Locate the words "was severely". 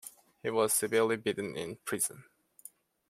0.49-1.15